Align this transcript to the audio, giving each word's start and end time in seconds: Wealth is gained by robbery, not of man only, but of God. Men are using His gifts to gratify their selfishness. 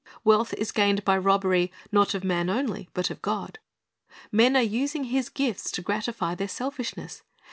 Wealth 0.23 0.55
is 0.55 0.71
gained 0.71 1.05
by 1.05 1.15
robbery, 1.15 1.71
not 1.91 2.15
of 2.15 2.23
man 2.23 2.49
only, 2.49 2.89
but 2.95 3.11
of 3.11 3.21
God. 3.21 3.59
Men 4.31 4.55
are 4.57 4.63
using 4.63 5.03
His 5.03 5.29
gifts 5.29 5.69
to 5.73 5.83
gratify 5.83 6.33
their 6.33 6.47
selfishness. 6.47 7.21